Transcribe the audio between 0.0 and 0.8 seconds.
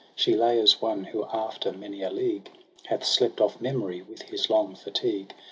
She lay